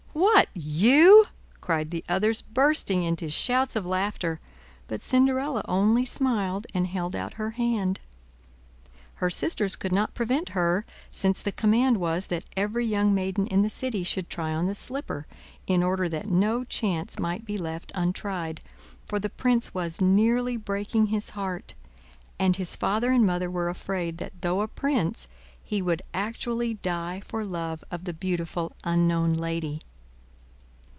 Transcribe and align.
"What, 0.13 0.49
you?" 0.53 1.25
cried 1.61 1.89
the 1.89 2.03
others, 2.09 2.41
bursting 2.41 3.01
into 3.03 3.29
shouts 3.29 3.75
of 3.77 3.85
laughter; 3.87 4.39
but 4.87 4.99
Cinderella 5.01 5.63
only 5.69 6.03
smiled, 6.05 6.67
and 6.73 6.85
held 6.85 7.15
out 7.15 7.35
her 7.35 7.51
hand. 7.51 8.01
Her 9.15 9.29
sisters 9.29 9.77
cou1d 9.77 9.91
not 9.93 10.13
prevent 10.13 10.49
her, 10.49 10.85
since 11.11 11.41
the 11.41 11.51
command 11.53 11.97
was 11.97 12.27
that 12.27 12.43
every 12.57 12.85
young 12.85 13.13
maiden 13.15 13.47
in 13.47 13.61
the 13.61 13.69
city 13.69 14.03
should 14.03 14.29
try 14.29 14.51
on 14.53 14.67
the 14.67 14.75
slipper, 14.75 15.25
in 15.65 15.81
order 15.81 16.07
that 16.09 16.29
no 16.29 16.65
chance 16.65 17.17
might 17.17 17.45
be 17.45 17.57
left 17.57 17.91
untried, 17.95 18.61
for 19.07 19.17
the 19.19 19.29
prince 19.29 19.73
was 19.73 20.01
nearly 20.01 20.57
breaking 20.57 21.07
his 21.07 21.31
heart; 21.31 21.73
and 22.37 22.57
his 22.57 22.75
father 22.75 23.11
and 23.11 23.25
mother 23.25 23.49
were 23.49 23.69
afraid 23.69 24.17
that 24.17 24.41
though 24.41 24.59
a 24.61 24.67
prince, 24.67 25.27
he 25.63 25.81
would 25.81 26.01
actually 26.13 26.73
die 26.75 27.21
for 27.23 27.45
love 27.45 27.83
of 27.89 28.03
the 28.03 28.13
beautiful 28.13 28.73
unknown 28.83 29.33
lady. 29.33 29.79